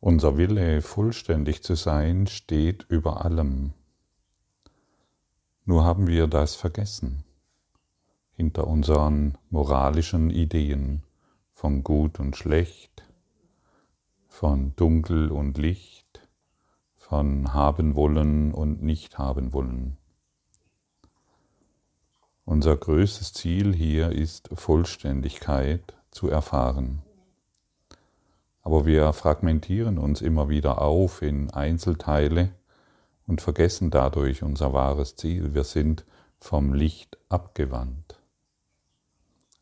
Unser 0.00 0.36
Wille, 0.36 0.82
vollständig 0.82 1.62
zu 1.62 1.74
sein, 1.74 2.26
steht 2.26 2.86
über 2.88 3.24
allem. 3.24 3.72
Nur 5.64 5.84
haben 5.84 6.06
wir 6.06 6.26
das 6.26 6.54
vergessen 6.54 7.24
hinter 8.38 8.68
unseren 8.68 9.36
moralischen 9.50 10.30
Ideen 10.30 11.02
von 11.52 11.82
gut 11.82 12.20
und 12.20 12.36
schlecht, 12.36 13.02
von 14.28 14.76
dunkel 14.76 15.32
und 15.32 15.58
Licht, 15.58 16.28
von 16.94 17.52
haben 17.52 17.96
wollen 17.96 18.54
und 18.54 18.80
nicht 18.80 19.18
haben 19.18 19.52
wollen. 19.52 19.98
Unser 22.44 22.76
größtes 22.76 23.32
Ziel 23.32 23.74
hier 23.74 24.12
ist 24.12 24.48
Vollständigkeit 24.52 25.94
zu 26.12 26.28
erfahren. 26.28 27.02
Aber 28.68 28.84
wir 28.84 29.14
fragmentieren 29.14 29.96
uns 29.96 30.20
immer 30.20 30.50
wieder 30.50 30.82
auf 30.82 31.22
in 31.22 31.50
Einzelteile 31.50 32.50
und 33.26 33.40
vergessen 33.40 33.90
dadurch 33.90 34.42
unser 34.42 34.74
wahres 34.74 35.16
Ziel. 35.16 35.54
Wir 35.54 35.64
sind 35.64 36.04
vom 36.38 36.74
Licht 36.74 37.16
abgewandt. 37.30 38.20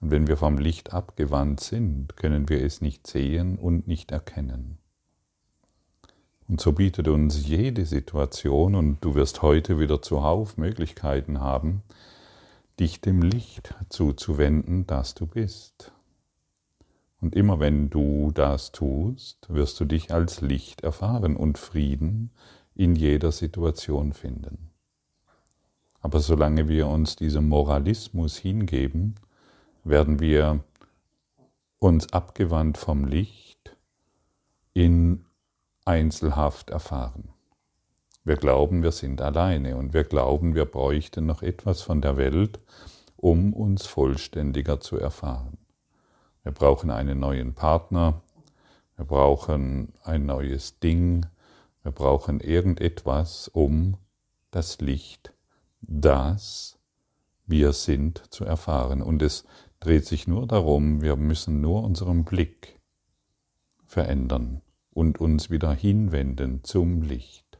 Und 0.00 0.10
wenn 0.10 0.26
wir 0.26 0.36
vom 0.36 0.58
Licht 0.58 0.92
abgewandt 0.92 1.60
sind, 1.60 2.16
können 2.16 2.48
wir 2.48 2.64
es 2.64 2.80
nicht 2.80 3.06
sehen 3.06 3.60
und 3.60 3.86
nicht 3.86 4.10
erkennen. 4.10 4.78
Und 6.48 6.60
so 6.60 6.72
bietet 6.72 7.06
uns 7.06 7.46
jede 7.46 7.86
Situation, 7.86 8.74
und 8.74 9.04
du 9.04 9.14
wirst 9.14 9.40
heute 9.40 9.78
wieder 9.78 10.02
zuhauf 10.02 10.56
Möglichkeiten 10.56 11.40
haben, 11.40 11.84
dich 12.80 13.02
dem 13.02 13.22
Licht 13.22 13.72
zuzuwenden, 13.88 14.84
das 14.88 15.14
du 15.14 15.28
bist. 15.28 15.92
Und 17.26 17.34
immer 17.34 17.58
wenn 17.58 17.90
du 17.90 18.30
das 18.30 18.70
tust, 18.70 19.52
wirst 19.52 19.80
du 19.80 19.84
dich 19.84 20.14
als 20.14 20.42
Licht 20.42 20.82
erfahren 20.82 21.34
und 21.34 21.58
Frieden 21.58 22.30
in 22.76 22.94
jeder 22.94 23.32
Situation 23.32 24.12
finden. 24.12 24.70
Aber 26.00 26.20
solange 26.20 26.68
wir 26.68 26.86
uns 26.86 27.16
diesem 27.16 27.48
Moralismus 27.48 28.36
hingeben, 28.36 29.16
werden 29.82 30.20
wir 30.20 30.62
uns 31.80 32.12
abgewandt 32.12 32.78
vom 32.78 33.04
Licht 33.04 33.76
in 34.72 35.24
Einzelhaft 35.84 36.70
erfahren. 36.70 37.30
Wir 38.22 38.36
glauben, 38.36 38.84
wir 38.84 38.92
sind 38.92 39.20
alleine 39.20 39.76
und 39.76 39.94
wir 39.94 40.04
glauben, 40.04 40.54
wir 40.54 40.66
bräuchten 40.66 41.26
noch 41.26 41.42
etwas 41.42 41.82
von 41.82 42.00
der 42.00 42.16
Welt, 42.16 42.60
um 43.16 43.52
uns 43.52 43.84
vollständiger 43.84 44.78
zu 44.78 44.96
erfahren. 44.96 45.58
Wir 46.46 46.52
brauchen 46.52 46.92
einen 46.92 47.18
neuen 47.18 47.54
Partner, 47.54 48.22
wir 48.94 49.04
brauchen 49.04 49.92
ein 50.04 50.26
neues 50.26 50.78
Ding, 50.78 51.26
wir 51.82 51.90
brauchen 51.90 52.38
irgendetwas, 52.38 53.48
um 53.48 53.96
das 54.52 54.80
Licht, 54.80 55.32
das 55.80 56.78
wir 57.46 57.72
sind, 57.72 58.22
zu 58.32 58.44
erfahren. 58.44 59.02
Und 59.02 59.22
es 59.22 59.44
dreht 59.80 60.06
sich 60.06 60.28
nur 60.28 60.46
darum, 60.46 61.02
wir 61.02 61.16
müssen 61.16 61.60
nur 61.60 61.82
unseren 61.82 62.24
Blick 62.24 62.78
verändern 63.84 64.62
und 64.92 65.18
uns 65.18 65.50
wieder 65.50 65.72
hinwenden 65.72 66.62
zum 66.62 67.02
Licht. 67.02 67.58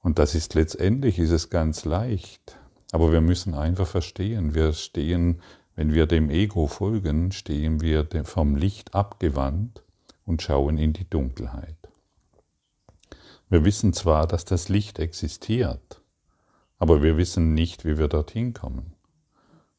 Und 0.00 0.18
das 0.18 0.34
ist 0.34 0.54
letztendlich, 0.54 1.20
ist 1.20 1.30
es 1.30 1.48
ganz 1.48 1.84
leicht, 1.84 2.58
aber 2.90 3.12
wir 3.12 3.20
müssen 3.20 3.54
einfach 3.54 3.86
verstehen, 3.86 4.56
wir 4.56 4.72
stehen, 4.72 5.40
wenn 5.76 5.92
wir 5.92 6.06
dem 6.06 6.30
Ego 6.30 6.66
folgen, 6.66 7.32
stehen 7.32 7.82
wir 7.82 8.08
vom 8.24 8.56
Licht 8.56 8.94
abgewandt 8.94 9.84
und 10.24 10.42
schauen 10.42 10.78
in 10.78 10.94
die 10.94 11.08
Dunkelheit. 11.08 11.76
Wir 13.50 13.64
wissen 13.64 13.92
zwar, 13.92 14.26
dass 14.26 14.46
das 14.46 14.70
Licht 14.70 14.98
existiert, 14.98 16.02
aber 16.78 17.02
wir 17.02 17.18
wissen 17.18 17.52
nicht, 17.52 17.84
wie 17.84 17.98
wir 17.98 18.08
dorthin 18.08 18.54
kommen. 18.54 18.94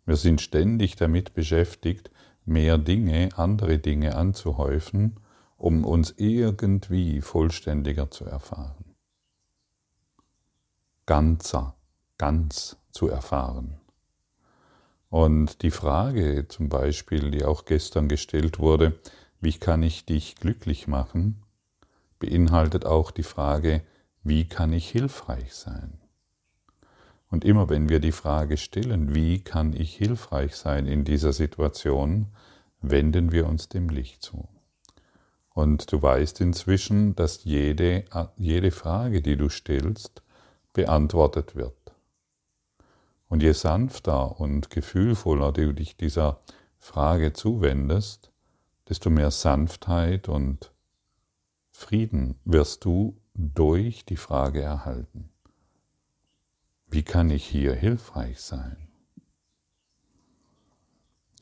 Wir 0.05 0.15
sind 0.15 0.39
ständig 0.39 0.95
damit 0.95 1.33
beschäftigt, 1.33 2.11
mehr 2.45 2.77
Dinge, 2.77 3.29
andere 3.35 3.79
Dinge 3.79 4.15
anzuhäufen, 4.15 5.19
um 5.57 5.83
uns 5.83 6.13
irgendwie 6.17 7.21
vollständiger 7.21 8.11
zu 8.11 8.25
erfahren. 8.25 8.95
Ganzer, 11.07 11.75
ganz 12.17 12.77
zu 12.91 13.07
erfahren. 13.07 13.79
Und 15.09 15.61
die 15.61 15.71
Frage 15.71 16.47
zum 16.47 16.69
Beispiel, 16.69 17.31
die 17.31 17.45
auch 17.45 17.65
gestern 17.65 18.07
gestellt 18.07 18.59
wurde, 18.59 18.99
wie 19.39 19.53
kann 19.53 19.83
ich 19.83 20.05
dich 20.05 20.35
glücklich 20.35 20.87
machen, 20.87 21.43
beinhaltet 22.19 22.85
auch 22.85 23.11
die 23.11 23.23
Frage, 23.23 23.81
wie 24.23 24.45
kann 24.45 24.73
ich 24.73 24.89
hilfreich 24.89 25.53
sein? 25.53 25.99
Und 27.29 27.45
immer 27.45 27.69
wenn 27.69 27.89
wir 27.89 27.99
die 27.99 28.11
Frage 28.11 28.57
stellen, 28.57 29.13
wie 29.13 29.39
kann 29.39 29.73
ich 29.73 29.95
hilfreich 29.95 30.55
sein 30.55 30.85
in 30.85 31.03
dieser 31.03 31.33
Situation, 31.33 32.27
wenden 32.81 33.31
wir 33.31 33.47
uns 33.47 33.69
dem 33.69 33.89
Licht 33.89 34.23
zu. 34.23 34.47
Und 35.53 35.91
du 35.91 36.01
weißt 36.01 36.41
inzwischen, 36.41 37.15
dass 37.15 37.43
jede, 37.43 38.05
jede 38.37 38.71
Frage, 38.71 39.21
die 39.21 39.35
du 39.35 39.49
stellst, 39.49 40.21
beantwortet 40.73 41.55
wird. 41.55 41.86
Und 43.29 43.43
je 43.43 43.51
sanfter 43.51 44.39
und 44.39 44.69
gefühlvoller 44.69 45.51
du 45.51 45.73
dich 45.73 45.97
dieser 45.97 46.41
Frage 46.77 47.33
zuwendest, 47.33 48.31
desto 48.87 49.09
mehr 49.09 49.31
Sanftheit 49.31 50.29
und 50.29 50.71
Frieden 51.71 52.39
wirst 52.45 52.85
du 52.85 53.21
durch 53.33 54.05
die 54.05 54.17
Frage 54.17 54.61
erhalten. 54.61 55.29
Wie 56.87 57.03
kann 57.03 57.29
ich 57.29 57.45
hier 57.45 57.75
hilfreich 57.75 58.39
sein? 58.39 58.87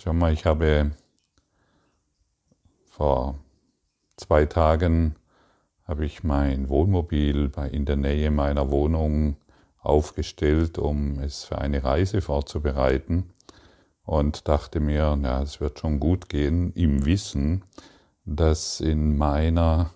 Schau 0.02 0.12
mal, 0.12 0.34
ich 0.34 0.46
habe 0.46 0.91
vor 2.84 3.40
zwei 4.17 4.46
Tagen 4.46 5.16
habe 5.84 6.06
ich 6.06 6.23
mein 6.23 6.67
Wohnmobil 6.67 7.52
in 7.72 7.85
der 7.85 7.96
Nähe 7.96 8.31
meiner 8.31 8.72
Wohnung 8.72 9.38
aufgestellt, 9.85 10.78
um 10.78 11.19
es 11.19 11.46
für 11.46 11.57
eine 11.59 11.84
Reise 11.84 12.22
vorzubereiten 12.22 13.31
und 14.03 14.47
dachte 14.47 14.79
mir, 14.79 15.18
ja, 15.22 15.41
es 15.41 15.59
wird 15.59 15.79
schon 15.79 16.00
gut 16.00 16.29
gehen, 16.29 16.72
im 16.73 17.06
Wissen, 17.06 17.63
dass 18.25 18.79
in 18.79 19.18
meiner 19.18 19.91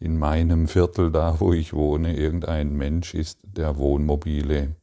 in 0.00 0.16
meinem 0.16 0.68
Viertel 0.68 1.10
da, 1.10 1.40
wo 1.40 1.52
ich 1.52 1.72
wohne, 1.72 2.16
irgendein 2.16 2.76
Mensch 2.76 3.14
ist, 3.14 3.40
der 3.42 3.78
Wohnmobile, 3.78 4.76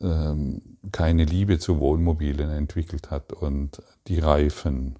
ähm, 0.00 0.78
keine 0.92 1.24
Liebe 1.24 1.58
zu 1.58 1.78
Wohnmobilen 1.78 2.50
entwickelt 2.50 3.10
hat 3.10 3.32
und 3.32 3.82
die 4.06 4.18
Reifen 4.18 4.98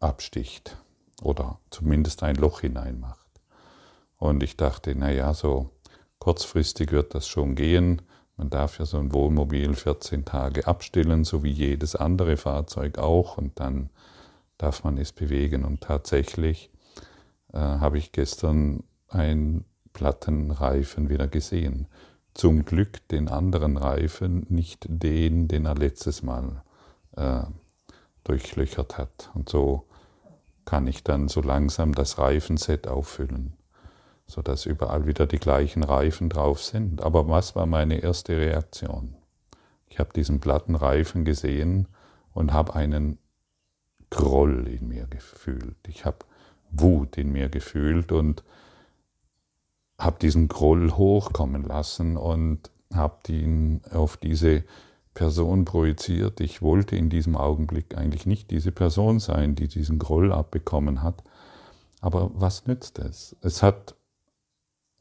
absticht 0.00 0.78
oder 1.22 1.58
zumindest 1.70 2.22
ein 2.22 2.36
Loch 2.36 2.60
hineinmacht. 2.60 3.26
Und 4.16 4.42
ich 4.42 4.56
dachte, 4.56 4.94
na 4.96 5.10
ja, 5.10 5.34
so 5.34 5.70
kurzfristig 6.22 6.92
wird 6.92 7.16
das 7.16 7.26
schon 7.26 7.56
gehen. 7.56 8.00
Man 8.36 8.48
darf 8.48 8.78
ja 8.78 8.86
so 8.86 8.96
ein 8.96 9.12
Wohnmobil 9.12 9.74
14 9.74 10.24
Tage 10.24 10.68
abstellen, 10.68 11.24
so 11.24 11.42
wie 11.42 11.50
jedes 11.50 11.96
andere 11.96 12.36
Fahrzeug 12.36 12.98
auch, 12.98 13.38
und 13.38 13.58
dann 13.58 13.90
darf 14.56 14.84
man 14.84 14.98
es 14.98 15.10
bewegen. 15.10 15.64
Und 15.64 15.80
tatsächlich 15.80 16.70
äh, 17.52 17.58
habe 17.58 17.98
ich 17.98 18.12
gestern 18.12 18.84
einen 19.08 19.64
Plattenreifen 19.94 21.08
wieder 21.08 21.26
gesehen. 21.26 21.88
Zum 22.34 22.64
Glück 22.64 23.08
den 23.08 23.26
anderen 23.26 23.76
Reifen, 23.76 24.46
nicht 24.48 24.86
den, 24.88 25.48
den 25.48 25.66
er 25.66 25.74
letztes 25.74 26.22
Mal 26.22 26.62
äh, 27.16 27.42
durchlöchert 28.22 28.96
hat. 28.96 29.32
Und 29.34 29.48
so 29.48 29.88
kann 30.64 30.86
ich 30.86 31.02
dann 31.02 31.26
so 31.26 31.40
langsam 31.40 31.96
das 31.96 32.18
Reifenset 32.18 32.86
auffüllen, 32.86 33.54
sodass 34.26 34.66
überall 34.66 35.06
wieder 35.06 35.26
die 35.26 35.38
gleichen 35.38 35.82
Reifen 35.82 36.28
drauf 36.28 36.62
sind. 36.62 37.02
Aber 37.02 37.28
was 37.28 37.54
war 37.54 37.66
meine 37.66 37.98
erste 37.98 38.38
Reaktion? 38.38 39.16
Ich 39.88 39.98
habe 39.98 40.12
diesen 40.14 40.40
Plattenreifen 40.40 41.24
gesehen 41.24 41.88
und 42.32 42.52
habe 42.52 42.74
einen 42.74 43.18
Groll 44.10 44.68
in 44.68 44.88
mir 44.88 45.06
gefühlt. 45.06 45.76
Ich 45.86 46.04
habe 46.04 46.18
Wut 46.70 47.18
in 47.18 47.32
mir 47.32 47.48
gefühlt 47.48 48.12
und 48.12 48.42
habe 49.98 50.18
diesen 50.18 50.48
Groll 50.48 50.92
hochkommen 50.92 51.62
lassen 51.62 52.16
und 52.16 52.70
habe 52.92 53.32
ihn 53.32 53.82
auf 53.90 54.16
diese 54.16 54.64
Person 55.14 55.64
projiziert. 55.64 56.40
Ich 56.40 56.62
wollte 56.62 56.96
in 56.96 57.10
diesem 57.10 57.36
Augenblick 57.36 57.96
eigentlich 57.96 58.26
nicht 58.26 58.50
diese 58.50 58.72
Person 58.72 59.20
sein, 59.20 59.54
die 59.54 59.68
diesen 59.68 59.98
Groll 59.98 60.32
abbekommen 60.32 61.02
hat. 61.02 61.22
Aber 62.00 62.30
was 62.34 62.66
nützt 62.66 62.98
es? 62.98 63.36
Es 63.42 63.62
hat 63.62 63.94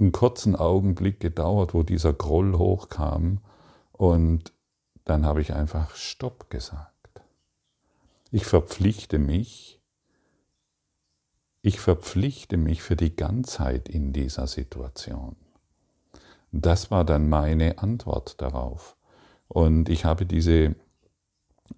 einen 0.01 0.11
kurzen 0.11 0.55
Augenblick 0.55 1.19
gedauert, 1.19 1.73
wo 1.73 1.83
dieser 1.83 2.13
Groll 2.13 2.57
hochkam 2.57 3.39
und 3.91 4.51
dann 5.05 5.25
habe 5.25 5.41
ich 5.41 5.53
einfach 5.53 5.95
Stopp 5.95 6.49
gesagt. 6.49 6.89
Ich 8.31 8.45
verpflichte 8.45 9.19
mich, 9.19 9.79
ich 11.61 11.79
verpflichte 11.79 12.57
mich 12.57 12.81
für 12.81 12.95
die 12.95 13.15
Ganzheit 13.15 13.87
in 13.87 14.13
dieser 14.13 14.47
Situation. 14.47 15.35
Das 16.51 16.91
war 16.91 17.05
dann 17.05 17.29
meine 17.29 17.79
Antwort 17.79 18.41
darauf. 18.41 18.97
Und 19.47 19.89
ich 19.89 20.05
habe 20.05 20.25
diese, 20.25 20.75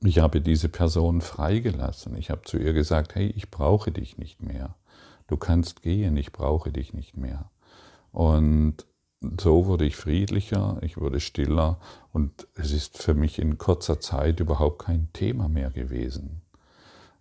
ich 0.02 0.20
habe 0.20 0.42
diese 0.42 0.70
Person 0.70 1.22
freigelassen. 1.22 2.16
Ich 2.16 2.30
habe 2.30 2.44
zu 2.44 2.58
ihr 2.58 2.74
gesagt, 2.74 3.16
hey, 3.16 3.28
ich 3.28 3.52
brauche 3.52 3.92
dich 3.92 4.18
nicht 4.18 4.42
mehr. 4.42 4.76
Du 5.28 5.38
kannst 5.38 5.82
gehen, 5.82 6.16
ich 6.18 6.32
brauche 6.32 6.72
dich 6.72 6.94
nicht 6.94 7.18
mehr. 7.18 7.50
Und 8.14 8.86
so 9.40 9.66
wurde 9.66 9.86
ich 9.86 9.96
friedlicher, 9.96 10.78
ich 10.82 10.98
wurde 10.98 11.20
stiller 11.20 11.80
und 12.12 12.48
es 12.54 12.72
ist 12.72 12.98
für 12.98 13.16
mich 13.16 13.40
in 13.40 13.58
kurzer 13.58 14.00
Zeit 14.00 14.40
überhaupt 14.40 14.84
kein 14.84 15.12
Thema 15.14 15.50
mehr 15.50 15.72
gewesen. 15.72 16.42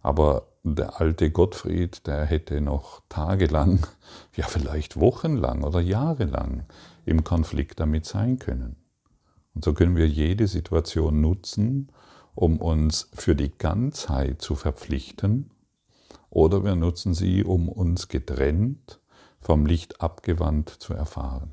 Aber 0.02 0.48
der 0.62 1.00
alte 1.00 1.30
Gottfried, 1.30 2.06
der 2.06 2.26
hätte 2.26 2.60
noch 2.60 3.00
tagelang, 3.08 3.86
ja 4.36 4.46
vielleicht 4.46 5.00
wochenlang 5.00 5.64
oder 5.64 5.80
jahrelang 5.80 6.66
im 7.06 7.24
Konflikt 7.24 7.80
damit 7.80 8.04
sein 8.04 8.38
können. 8.38 8.76
Und 9.54 9.64
so 9.64 9.72
können 9.72 9.96
wir 9.96 10.08
jede 10.08 10.46
Situation 10.48 11.20
nutzen, 11.22 11.90
um 12.34 12.58
uns 12.58 13.08
für 13.14 13.34
die 13.34 13.56
Ganzheit 13.56 14.42
zu 14.42 14.54
verpflichten, 14.54 15.50
oder 16.30 16.64
wir 16.64 16.76
nutzen 16.76 17.12
sie, 17.12 17.44
um 17.44 17.68
uns 17.68 18.08
getrennt, 18.08 19.01
vom 19.42 19.66
Licht 19.66 20.00
abgewandt 20.00 20.70
zu 20.70 20.94
erfahren. 20.94 21.50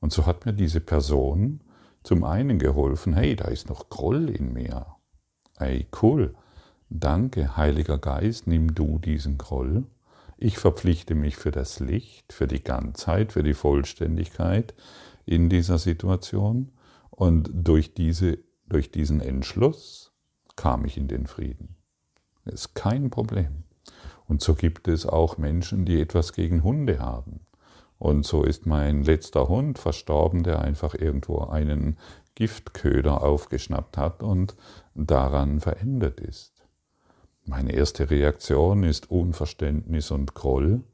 Und 0.00 0.12
so 0.12 0.26
hat 0.26 0.46
mir 0.46 0.52
diese 0.52 0.80
Person 0.80 1.60
zum 2.02 2.24
einen 2.24 2.58
geholfen, 2.58 3.12
hey, 3.12 3.36
da 3.36 3.48
ist 3.48 3.68
noch 3.68 3.90
Groll 3.90 4.30
in 4.30 4.52
mir. 4.52 4.86
Hey, 5.58 5.86
cool. 6.00 6.34
Danke, 6.88 7.56
Heiliger 7.56 7.98
Geist, 7.98 8.46
nimm 8.46 8.74
du 8.74 8.98
diesen 8.98 9.36
Groll. 9.36 9.84
Ich 10.38 10.58
verpflichte 10.58 11.14
mich 11.14 11.36
für 11.36 11.50
das 11.50 11.80
Licht, 11.80 12.32
für 12.32 12.46
die 12.46 12.64
Ganzheit, 12.64 13.32
für 13.32 13.42
die 13.42 13.52
Vollständigkeit 13.52 14.74
in 15.26 15.50
dieser 15.50 15.76
Situation. 15.76 16.72
Und 17.10 17.50
durch, 17.52 17.92
diese, 17.92 18.38
durch 18.66 18.90
diesen 18.90 19.20
Entschluss 19.20 20.12
kam 20.56 20.86
ich 20.86 20.96
in 20.96 21.08
den 21.08 21.26
Frieden. 21.26 21.76
Das 22.46 22.54
ist 22.54 22.74
kein 22.74 23.10
Problem. 23.10 23.64
Und 24.30 24.40
so 24.40 24.54
gibt 24.54 24.86
es 24.86 25.06
auch 25.06 25.38
Menschen, 25.38 25.84
die 25.84 26.00
etwas 26.00 26.32
gegen 26.32 26.62
Hunde 26.62 27.00
haben. 27.00 27.40
Und 27.98 28.24
so 28.24 28.44
ist 28.44 28.64
mein 28.64 29.02
letzter 29.02 29.48
Hund 29.48 29.76
verstorben, 29.76 30.44
der 30.44 30.62
einfach 30.62 30.94
irgendwo 30.94 31.40
einen 31.46 31.98
Giftköder 32.36 33.24
aufgeschnappt 33.24 33.98
hat 33.98 34.22
und 34.22 34.54
daran 34.94 35.58
verändert 35.58 36.20
ist. 36.20 36.52
Meine 37.44 37.72
erste 37.72 38.08
Reaktion 38.08 38.84
ist 38.84 39.10
Unverständnis 39.10 40.12
und 40.12 40.32
Groll. 40.34 40.84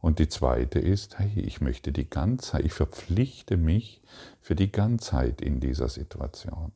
Und 0.00 0.18
die 0.18 0.30
zweite 0.30 0.78
ist, 0.78 1.18
hey, 1.18 1.38
ich 1.38 1.60
möchte 1.60 1.92
die 1.92 2.08
Ganzheit, 2.08 2.64
ich 2.64 2.72
verpflichte 2.72 3.58
mich 3.58 4.00
für 4.40 4.54
die 4.54 4.72
Ganzheit 4.72 5.42
in 5.42 5.60
dieser 5.60 5.90
Situation. 5.90 6.72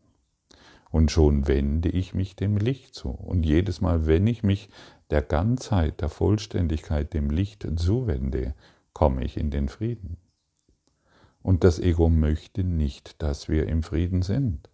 Und 0.90 1.10
schon 1.10 1.48
wende 1.48 1.88
ich 1.88 2.12
mich 2.12 2.36
dem 2.36 2.58
Licht 2.58 2.94
zu. 2.94 3.08
Und 3.08 3.46
jedes 3.46 3.80
Mal, 3.80 4.06
wenn 4.06 4.26
ich 4.26 4.42
mich 4.42 4.68
der 5.10 5.22
Ganzheit, 5.22 6.00
der 6.00 6.08
Vollständigkeit, 6.08 7.12
dem 7.12 7.30
Licht 7.30 7.66
zuwende, 7.76 8.54
komme 8.92 9.24
ich 9.24 9.36
in 9.36 9.50
den 9.50 9.68
Frieden. 9.68 10.16
Und 11.42 11.64
das 11.64 11.78
Ego 11.78 12.08
möchte 12.08 12.64
nicht, 12.64 13.22
dass 13.22 13.48
wir 13.48 13.66
im 13.66 13.82
Frieden 13.82 14.22
sind. 14.22 14.68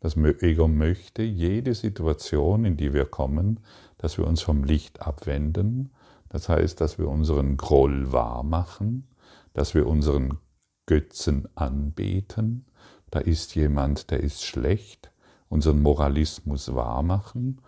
Das 0.00 0.16
Ego 0.16 0.68
möchte 0.68 1.22
jede 1.22 1.74
Situation, 1.74 2.64
in 2.64 2.76
die 2.76 2.92
wir 2.92 3.04
kommen, 3.04 3.60
dass 3.98 4.16
wir 4.16 4.26
uns 4.26 4.42
vom 4.42 4.64
Licht 4.64 5.02
abwenden. 5.02 5.92
Das 6.28 6.48
heißt, 6.48 6.80
dass 6.80 6.98
wir 6.98 7.08
unseren 7.08 7.56
Groll 7.56 8.12
wahr 8.12 8.42
machen, 8.42 9.08
dass 9.52 9.74
wir 9.74 9.86
unseren 9.86 10.38
Götzen 10.86 11.48
anbeten. 11.54 12.66
Da 13.10 13.18
ist 13.18 13.54
jemand, 13.54 14.10
der 14.10 14.20
ist 14.20 14.44
schlecht, 14.44 15.12
unseren 15.48 15.82
Moralismus 15.82 16.74
wahr 16.74 17.02
machen 17.02 17.60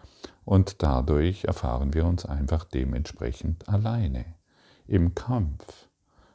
und 0.44 0.82
dadurch 0.82 1.44
erfahren 1.44 1.94
wir 1.94 2.06
uns 2.06 2.24
einfach 2.26 2.64
dementsprechend 2.64 3.68
alleine 3.68 4.24
im 4.86 5.14
Kampf. 5.14 5.88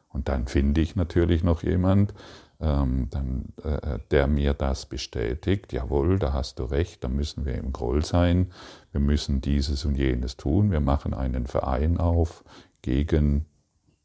Und 0.08 0.28
dann 0.28 0.46
finde 0.46 0.80
ich 0.80 0.96
natürlich 0.96 1.44
noch 1.44 1.62
jemand, 1.62 2.14
ähm, 2.60 3.08
dann, 3.10 3.52
äh, 3.62 3.98
der 4.10 4.26
mir 4.26 4.54
das 4.54 4.86
bestätigt, 4.86 5.72
jawohl, 5.72 6.18
da 6.18 6.32
hast 6.32 6.58
du 6.58 6.64
recht, 6.64 7.04
da 7.04 7.08
müssen 7.08 7.44
wir 7.44 7.54
im 7.54 7.72
Groll 7.72 8.04
sein, 8.04 8.50
wir 8.90 9.00
müssen 9.00 9.40
dieses 9.40 9.84
und 9.84 9.94
jenes 9.94 10.36
tun, 10.36 10.70
wir 10.70 10.80
machen 10.80 11.14
einen 11.14 11.46
Verein 11.46 11.98
auf 11.98 12.42
gegen 12.82 13.46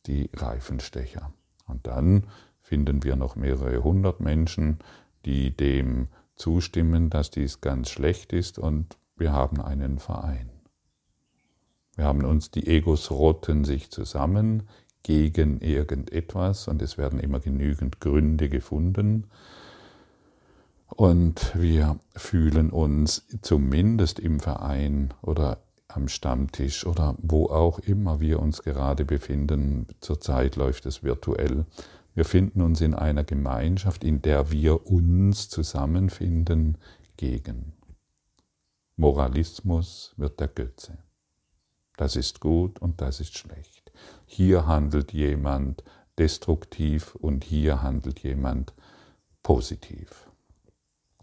die 0.05 0.29
Reifenstecher. 0.35 1.33
Und 1.65 1.87
dann 1.87 2.27
finden 2.61 3.03
wir 3.03 3.15
noch 3.15 3.35
mehrere 3.35 3.83
hundert 3.83 4.19
Menschen, 4.19 4.79
die 5.25 5.55
dem 5.55 6.09
zustimmen, 6.35 7.09
dass 7.09 7.31
dies 7.31 7.61
ganz 7.61 7.89
schlecht 7.89 8.33
ist 8.33 8.59
und 8.59 8.97
wir 9.15 9.31
haben 9.31 9.61
einen 9.61 9.99
Verein. 9.99 10.49
Wir 11.95 12.05
haben 12.05 12.25
uns, 12.25 12.49
die 12.49 12.67
Egos 12.67 13.11
rotten 13.11 13.65
sich 13.65 13.91
zusammen, 13.91 14.63
gegen 15.03 15.59
irgendetwas 15.59 16.67
und 16.67 16.81
es 16.81 16.97
werden 16.97 17.19
immer 17.19 17.39
genügend 17.39 17.99
Gründe 17.99 18.49
gefunden. 18.49 19.25
Und 20.87 21.51
wir 21.55 21.99
fühlen 22.15 22.69
uns 22.69 23.27
zumindest 23.41 24.19
im 24.19 24.39
Verein 24.39 25.13
oder 25.21 25.57
am 25.87 26.07
Stammtisch 26.07 26.85
oder 26.85 27.15
wo 27.19 27.47
auch 27.47 27.79
immer 27.79 28.19
wir 28.19 28.39
uns 28.39 28.63
gerade 28.63 29.05
befinden, 29.05 29.87
zurzeit 29.99 30.55
läuft 30.55 30.85
es 30.85 31.03
virtuell, 31.03 31.65
wir 32.15 32.25
finden 32.25 32.61
uns 32.61 32.79
in 32.81 32.93
einer 32.93 33.23
Gemeinschaft, 33.23 34.03
in 34.03 34.21
der 34.21 34.51
wir 34.51 34.87
uns 34.87 35.49
zusammenfinden 35.49 36.77
gegen. 37.17 37.73
Moralismus 38.95 40.13
wird 40.17 40.39
der 40.39 40.47
Götze. 40.47 40.97
Das 41.97 42.15
ist 42.15 42.39
gut 42.39 42.79
und 42.79 43.01
das 43.01 43.19
ist 43.19 43.37
schlecht. 43.37 43.91
Hier 44.25 44.65
handelt 44.67 45.13
jemand 45.13 45.83
destruktiv 46.17 47.15
und 47.15 47.43
hier 47.43 47.81
handelt 47.81 48.19
jemand 48.19 48.73
positiv. 49.41 50.29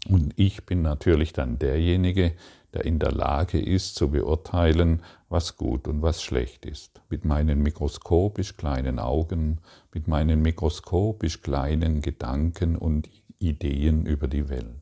Und 0.07 0.33
ich 0.35 0.65
bin 0.65 0.81
natürlich 0.81 1.31
dann 1.33 1.59
derjenige, 1.59 2.33
der 2.73 2.85
in 2.85 2.99
der 2.99 3.11
Lage 3.11 3.61
ist 3.61 3.95
zu 3.95 4.11
beurteilen, 4.11 5.03
was 5.29 5.57
gut 5.57 5.87
und 5.87 6.01
was 6.01 6.23
schlecht 6.23 6.65
ist. 6.65 7.01
Mit 7.09 7.25
meinen 7.25 7.61
mikroskopisch 7.61 8.57
kleinen 8.57 8.99
Augen, 8.99 9.59
mit 9.93 10.07
meinen 10.07 10.41
mikroskopisch 10.41 11.41
kleinen 11.41 12.01
Gedanken 12.01 12.75
und 12.75 13.09
Ideen 13.39 14.05
über 14.05 14.27
die 14.27 14.49
Welt. 14.49 14.81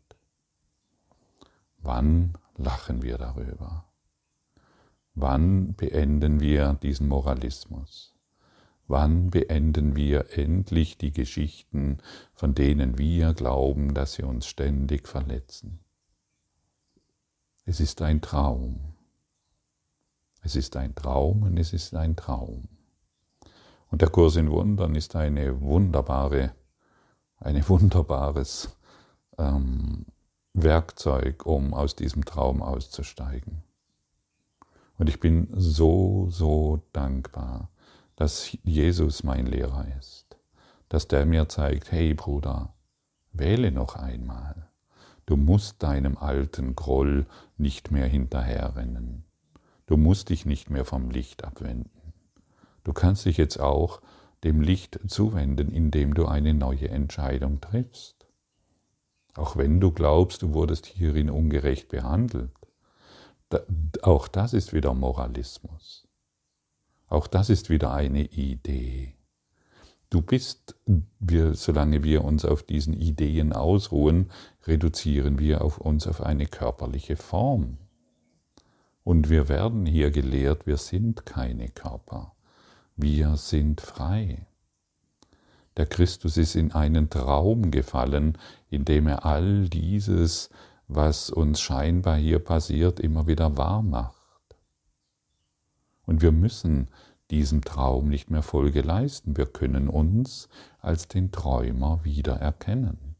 Wann 1.82 2.34
lachen 2.60 3.02
wir 3.02 3.18
darüber? 3.18 3.86
Wann 5.16 5.74
beenden 5.74 6.40
wir 6.40 6.74
diesen 6.74 7.08
Moralismus? 7.08 8.14
Wann 8.88 9.30
beenden 9.30 9.96
wir 9.96 10.38
endlich 10.38 10.98
die 10.98 11.12
Geschichten, 11.12 12.00
von 12.34 12.56
denen 12.56 12.98
wir 12.98 13.34
glauben, 13.34 13.94
dass 13.94 14.14
sie 14.14 14.24
uns 14.24 14.46
ständig 14.48 15.08
verletzen? 15.08 15.80
Es 17.66 17.80
ist 17.80 18.02
ein 18.02 18.22
Traum. 18.22 18.96
Es 20.42 20.56
ist 20.56 20.76
ein 20.76 20.96
Traum 20.96 21.44
und 21.44 21.58
es 21.58 21.74
ist 21.74 21.94
ein 21.94 22.16
Traum. 22.16 22.68
Und 23.92 24.02
der 24.02 24.10
Kurs 24.10 24.36
in 24.38 24.50
Wundern 24.50 24.96
ist 24.96 25.16
eine 25.16 25.62
wunderbare, 25.62 26.54
ein 27.38 27.68
wunderbares 27.68 28.76
ähm, 29.38 30.06
Werkzeug, 30.64 31.46
um 31.46 31.74
aus 31.74 31.96
diesem 31.96 32.26
Traum 32.26 32.62
auszusteigen. 32.62 33.64
Und 34.98 35.10
ich 35.10 35.20
bin 35.20 35.48
so, 35.54 36.28
so 36.30 36.82
dankbar, 36.92 37.70
dass 38.16 38.58
Jesus 38.64 39.24
mein 39.24 39.46
Lehrer 39.46 39.86
ist, 39.98 40.38
dass 40.90 41.08
der 41.08 41.26
mir 41.26 41.48
zeigt, 41.48 41.92
hey 41.92 42.14
Bruder, 42.14 42.74
wähle 43.32 43.72
noch 43.72 43.96
einmal. 43.96 44.68
Du 45.26 45.38
musst 45.38 45.84
deinem 45.84 46.18
alten 46.18 46.76
Groll 46.76 47.28
nicht 47.58 47.92
mehr 47.92 48.08
hinterherrennen. 48.08 49.24
Du 49.86 49.96
musst 49.96 50.30
dich 50.30 50.46
nicht 50.46 50.70
mehr 50.70 50.86
vom 50.86 51.12
Licht 51.12 51.44
abwenden. 51.44 52.14
Du 52.84 52.94
kannst 52.94 53.26
dich 53.26 53.38
jetzt 53.38 53.60
auch 53.60 54.02
dem 54.44 54.62
Licht 54.62 55.00
zuwenden, 55.08 55.72
indem 55.72 56.14
du 56.14 56.26
eine 56.26 56.54
neue 56.54 56.90
Entscheidung 56.90 57.62
triffst. 57.62 58.19
Auch 59.40 59.56
wenn 59.56 59.80
du 59.80 59.92
glaubst, 59.92 60.42
du 60.42 60.54
wurdest 60.54 60.86
hierin 60.86 61.30
ungerecht 61.30 61.88
behandelt, 61.88 62.52
auch 64.02 64.28
das 64.28 64.54
ist 64.54 64.74
wieder 64.74 64.94
Moralismus. 64.94 66.10
Auch 67.08 67.26
das 67.26 67.50
ist 67.50 67.70
wieder 67.70 67.94
eine 67.94 68.26
Idee. 68.26 69.16
Du 70.10 70.22
bist, 70.22 70.76
wir, 71.20 71.54
solange 71.54 72.04
wir 72.04 72.26
uns 72.26 72.44
auf 72.44 72.64
diesen 72.64 72.94
Ideen 72.94 73.54
ausruhen, 73.54 74.30
reduzieren 74.68 75.40
wir 75.40 75.64
auf 75.64 75.78
uns 75.78 76.06
auf 76.06 76.22
eine 76.22 76.46
körperliche 76.46 77.16
Form. 77.16 77.78
Und 79.06 79.30
wir 79.30 79.48
werden 79.48 79.86
hier 79.86 80.12
gelehrt, 80.12 80.68
wir 80.68 80.78
sind 80.78 81.26
keine 81.26 81.70
Körper. 81.70 82.34
Wir 82.98 83.38
sind 83.38 83.80
frei. 83.80 84.49
Der 85.80 85.86
Christus 85.86 86.36
ist 86.36 86.56
in 86.56 86.74
einen 86.74 87.10
Traum 87.10 87.72
gefallen, 87.72 88.38
in 88.70 88.84
dem 88.84 89.08
er 89.08 89.26
all 89.26 89.70
dieses, 89.70 90.50
was 90.90 91.30
uns 91.30 91.62
scheinbar 91.62 92.18
hier 92.18 92.40
passiert, 92.40 93.00
immer 93.00 93.28
wieder 93.28 93.56
wahr 93.56 93.82
macht. 93.82 94.58
Und 96.06 96.22
wir 96.22 96.34
müssen 96.34 96.90
diesem 97.32 97.64
Traum 97.64 98.10
nicht 98.10 98.30
mehr 98.30 98.42
Folge 98.42 98.82
leisten. 98.82 99.38
Wir 99.38 99.46
können 99.46 99.88
uns 99.88 100.50
als 100.82 101.08
den 101.08 101.32
Träumer 101.32 102.04
wiedererkennen. 102.04 103.16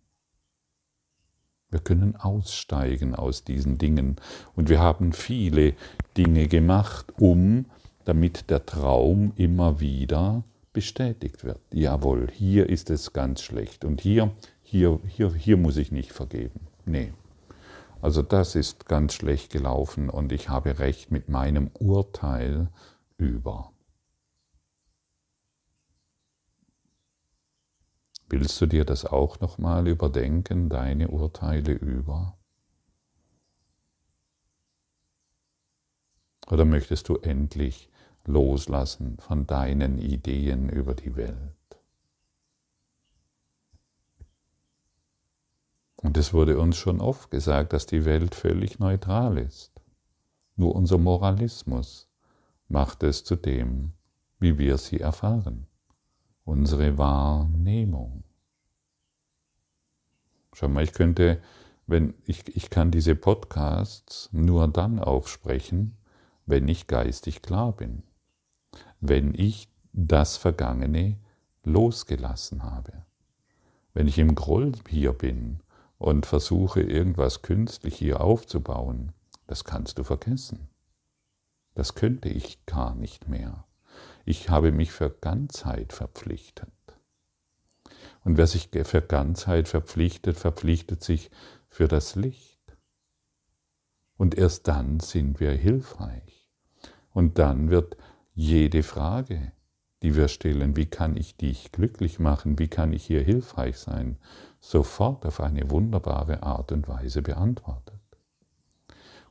Wir 1.70 1.80
können 1.80 2.18
aussteigen 2.18 3.16
aus 3.16 3.46
diesen 3.46 3.78
Dingen. 3.78 4.18
Und 4.58 4.68
wir 4.68 4.82
haben 4.82 5.14
viele 5.14 5.76
Dinge 6.18 6.50
gemacht, 6.50 7.14
um, 7.20 7.68
damit 8.04 8.50
der 8.50 8.66
Traum 8.66 9.32
immer 9.38 9.80
wieder 9.80 10.44
bestätigt 10.80 11.44
wird. 11.44 11.60
Jawohl, 11.74 12.32
hier 12.32 12.70
ist 12.70 12.90
es 12.90 13.12
ganz 13.12 13.42
schlecht 13.42 13.84
und 13.84 14.00
hier, 14.00 14.32
hier, 14.62 14.98
hier, 15.06 15.34
hier 15.34 15.58
muss 15.58 15.76
ich 15.76 15.92
nicht 15.92 16.14
vergeben. 16.14 16.68
Nee. 16.86 17.12
Also 18.02 18.22
das 18.22 18.56
ist 18.56 18.86
ganz 18.86 19.14
schlecht 19.14 19.52
gelaufen 19.52 20.10
und 20.10 20.32
ich 20.32 20.48
habe 20.48 20.80
recht 20.80 21.12
mit 21.12 21.28
meinem 21.28 21.70
Urteil 21.74 22.70
über. 23.18 23.74
Willst 28.30 28.62
du 28.62 28.66
dir 28.66 28.86
das 28.86 29.04
auch 29.04 29.42
nochmal 29.42 29.86
überdenken, 29.86 30.70
deine 30.70 31.10
Urteile 31.10 31.74
über? 31.74 32.38
Oder 36.48 36.64
möchtest 36.64 37.10
du 37.10 37.18
endlich 37.18 37.90
loslassen 38.26 39.18
von 39.20 39.48
deinen 39.48 39.98
Ideen 39.98 40.70
über 40.70 40.94
die 40.94 41.16
Welt? 41.16 41.38
Und 45.98 46.18
es 46.18 46.34
wurde 46.34 46.60
uns 46.60 46.78
schon 46.78 47.02
oft 47.02 47.30
gesagt, 47.30 47.74
dass 47.74 47.86
die 47.86 48.06
Welt 48.06 48.34
völlig 48.36 48.80
neutral 48.80 49.38
ist. 49.38 49.72
Nur 50.56 50.76
unser 50.76 50.98
Moralismus 50.98 52.08
macht 52.68 53.04
es 53.04 53.24
zu 53.24 53.36
dem, 53.36 53.94
wie 54.40 54.58
wir 54.58 54.78
sie 54.78 55.00
erfahren 55.00 55.70
unsere 56.50 56.98
Wahrnehmung. 56.98 58.24
Schau 60.54 60.68
mal, 60.68 60.84
ich 60.84 60.94
könnte, 60.94 61.42
wenn 61.86 62.16
ich, 62.26 62.56
ich 62.56 62.70
kann 62.70 62.92
diese 62.92 63.16
Podcasts 63.16 64.30
nur 64.32 64.68
dann 64.68 65.00
aufsprechen, 65.00 65.96
wenn 66.46 66.68
ich 66.68 66.88
geistig 66.88 67.42
klar 67.44 67.72
bin, 67.72 68.02
wenn 69.00 69.34
ich 69.34 69.70
das 69.94 70.38
Vergangene 70.38 71.18
losgelassen 71.64 72.64
habe. 72.64 73.06
Wenn 73.94 74.08
ich 74.08 74.18
im 74.18 74.36
Groll 74.36 74.74
hier 74.88 75.14
bin 75.14 75.60
und 75.98 76.26
versuche, 76.26 76.82
irgendwas 76.82 77.42
künstlich 77.42 77.96
hier 77.96 78.22
aufzubauen, 78.22 79.12
das 79.48 79.64
kannst 79.64 79.98
du 79.98 80.04
vergessen. 80.04 80.70
Das 81.76 81.96
könnte 81.96 82.30
ich 82.30 82.66
gar 82.66 82.96
nicht 82.96 83.28
mehr. 83.28 83.66
Ich 84.26 84.50
habe 84.50 84.72
mich 84.72 84.92
für 84.92 85.10
Ganzheit 85.10 85.94
verpflichtet. 85.94 86.70
Und 88.24 88.38
wer 88.38 88.48
sich 88.48 88.70
für 88.84 89.02
Ganzheit 89.02 89.68
verpflichtet, 89.68 90.38
verpflichtet 90.38 91.04
sich 91.04 91.32
für 91.70 91.88
das 91.88 92.16
Licht. 92.16 92.60
Und 94.18 94.36
erst 94.36 94.68
dann 94.68 95.00
sind 95.00 95.40
wir 95.40 95.52
hilfreich. 95.52 96.50
Und 97.12 97.40
dann 97.40 97.70
wird 97.70 97.98
jede 98.40 98.84
Frage, 98.84 99.52
die 100.02 100.16
wir 100.16 100.30
stellen, 100.30 100.78
wie 100.78 100.86
kann 100.86 101.18
ich 101.18 101.36
dich 101.36 101.74
glücklich 101.74 102.20
machen, 102.20 102.58
wie 102.58 102.70
kann 102.70 102.94
ich 102.94 103.06
hier 103.06 103.22
hilfreich 103.22 103.78
sein, 103.78 104.18
sofort 104.62 105.26
auf 105.26 105.42
eine 105.42 105.70
wunderbare 105.70 106.42
Art 106.44 106.72
und 106.72 106.88
Weise 106.88 107.22
beantwortet. 107.22 108.00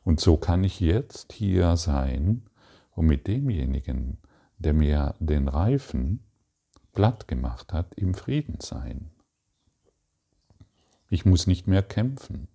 Und 0.04 0.20
so 0.20 0.36
kann 0.36 0.62
ich 0.62 0.80
jetzt 0.80 1.32
hier 1.32 1.76
sein 1.76 2.42
und 2.90 3.06
mit 3.06 3.26
demjenigen 3.26 4.18
der 4.58 4.74
mir 4.74 5.14
den 5.20 5.48
Reifen 5.48 6.24
platt 6.92 7.28
gemacht 7.28 7.72
hat, 7.72 7.94
im 7.94 8.12
Frieden 8.12 8.58
sein. 8.60 9.10
Ich 11.10 11.24
muss 11.24 11.46
nicht 11.46 11.68
mehr 11.68 11.82
kämpfen. 11.82 12.48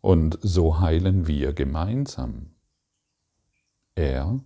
Und 0.00 0.38
so 0.40 0.78
heilen 0.78 1.26
wir 1.26 1.52
gemeinsam. 1.52 2.54
Er 3.96 4.40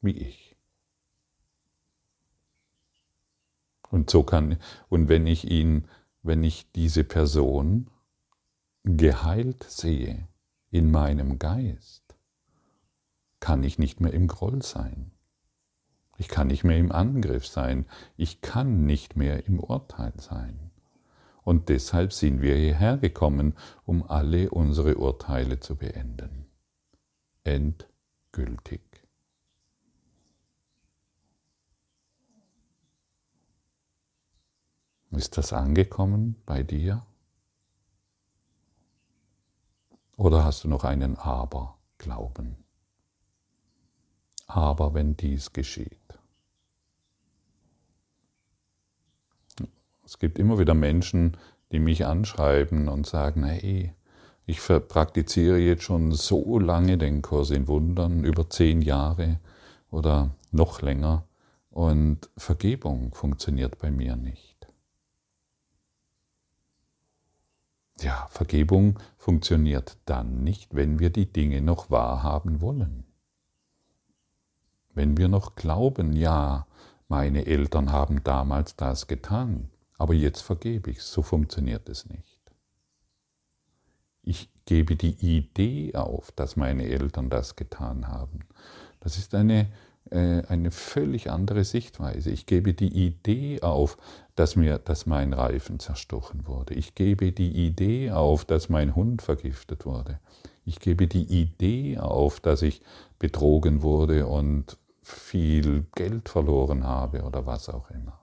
wie 0.00 0.16
ich. 0.16 0.56
Und 3.90 4.10
so 4.10 4.22
kann, 4.22 4.58
und 4.88 5.08
wenn 5.08 5.26
ich 5.26 5.50
ihn, 5.50 5.88
wenn 6.22 6.44
ich 6.44 6.70
diese 6.72 7.04
Person 7.04 7.90
geheilt 8.84 9.64
sehe 9.64 10.28
in 10.70 10.90
meinem 10.90 11.38
Geist, 11.38 12.16
kann 13.40 13.62
ich 13.62 13.78
nicht 13.78 14.00
mehr 14.00 14.12
im 14.12 14.26
Groll 14.26 14.62
sein. 14.62 15.12
Ich 16.18 16.28
kann 16.28 16.48
nicht 16.48 16.64
mehr 16.64 16.76
im 16.76 16.90
Angriff 16.90 17.46
sein. 17.46 17.86
Ich 18.16 18.40
kann 18.40 18.84
nicht 18.84 19.16
mehr 19.16 19.46
im 19.46 19.60
Urteil 19.60 20.12
sein. 20.18 20.70
Und 21.44 21.68
deshalb 21.68 22.12
sind 22.12 22.42
wir 22.42 22.56
hierher 22.56 22.98
gekommen, 22.98 23.54
um 23.86 24.02
alle 24.02 24.50
unsere 24.50 24.96
Urteile 24.98 25.60
zu 25.60 25.76
beenden. 25.76 26.46
Endgültig. 27.44 28.87
Ist 35.18 35.36
das 35.36 35.52
angekommen 35.52 36.36
bei 36.46 36.62
dir? 36.62 37.04
Oder 40.16 40.44
hast 40.44 40.62
du 40.62 40.68
noch 40.68 40.84
einen 40.84 41.16
Aber-Glauben? 41.16 42.64
Aber 44.46 44.94
wenn 44.94 45.16
dies 45.16 45.52
geschieht. 45.52 45.98
Es 50.04 50.20
gibt 50.20 50.38
immer 50.38 50.60
wieder 50.60 50.74
Menschen, 50.74 51.36
die 51.72 51.80
mich 51.80 52.06
anschreiben 52.06 52.86
und 52.86 53.04
sagen, 53.04 53.42
hey, 53.42 53.92
ich 54.46 54.60
praktiziere 54.60 55.58
jetzt 55.58 55.82
schon 55.82 56.12
so 56.12 56.60
lange 56.60 56.96
den 56.96 57.22
Kurs 57.22 57.50
in 57.50 57.66
Wundern, 57.66 58.22
über 58.22 58.48
zehn 58.48 58.82
Jahre 58.82 59.40
oder 59.90 60.30
noch 60.52 60.80
länger, 60.80 61.24
und 61.70 62.30
Vergebung 62.36 63.12
funktioniert 63.14 63.78
bei 63.80 63.90
mir 63.90 64.14
nicht. 64.14 64.47
Ja, 68.00 68.28
Vergebung 68.30 68.98
funktioniert 69.16 69.98
dann 70.04 70.44
nicht, 70.44 70.74
wenn 70.74 70.98
wir 70.98 71.10
die 71.10 71.32
Dinge 71.32 71.60
noch 71.60 71.90
wahrhaben 71.90 72.60
wollen. 72.60 73.04
Wenn 74.94 75.16
wir 75.16 75.28
noch 75.28 75.56
glauben, 75.56 76.12
ja, 76.12 76.66
meine 77.08 77.46
Eltern 77.46 77.90
haben 77.90 78.22
damals 78.22 78.76
das 78.76 79.06
getan, 79.06 79.70
aber 79.96 80.14
jetzt 80.14 80.42
vergebe 80.42 80.90
ich. 80.90 81.02
So 81.02 81.22
funktioniert 81.22 81.88
es 81.88 82.06
nicht. 82.06 82.38
Ich 84.22 84.50
gebe 84.66 84.94
die 84.94 85.16
Idee 85.36 85.94
auf, 85.94 86.30
dass 86.32 86.56
meine 86.56 86.84
Eltern 86.84 87.30
das 87.30 87.56
getan 87.56 88.08
haben. 88.08 88.40
Das 89.00 89.16
ist 89.16 89.34
eine, 89.34 89.72
eine 90.12 90.70
völlig 90.70 91.30
andere 91.30 91.64
Sichtweise. 91.64 92.30
Ich 92.30 92.46
gebe 92.46 92.74
die 92.74 93.06
Idee 93.06 93.62
auf, 93.62 93.96
dass, 94.34 94.56
mir, 94.56 94.78
dass 94.78 95.06
mein 95.06 95.32
Reifen 95.32 95.78
zerstochen 95.78 96.46
wurde. 96.46 96.74
Ich 96.74 96.94
gebe 96.94 97.32
die 97.32 97.66
Idee 97.66 98.12
auf, 98.12 98.44
dass 98.44 98.68
mein 98.68 98.94
Hund 98.94 99.22
vergiftet 99.22 99.86
wurde. 99.86 100.20
Ich 100.64 100.80
gebe 100.80 101.06
die 101.06 101.24
Idee 101.24 101.98
auf, 101.98 102.40
dass 102.40 102.62
ich 102.62 102.82
betrogen 103.18 103.82
wurde 103.82 104.26
und 104.26 104.76
viel 105.02 105.86
Geld 105.94 106.28
verloren 106.28 106.84
habe 106.84 107.22
oder 107.22 107.46
was 107.46 107.68
auch 107.68 107.90
immer. 107.90 108.20